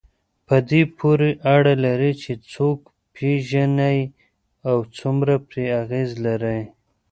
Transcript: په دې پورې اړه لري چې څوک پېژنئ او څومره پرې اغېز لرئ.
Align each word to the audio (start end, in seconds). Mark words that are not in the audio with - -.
په 0.47 0.55
دې 0.69 0.81
پورې 0.97 1.29
اړه 1.55 1.73
لري 1.85 2.11
چې 2.21 2.31
څوک 2.51 2.79
پېژنئ 3.15 3.99
او 4.69 4.77
څومره 4.97 5.35
پرې 5.47 5.65
اغېز 5.81 6.09
لرئ. 6.25 6.61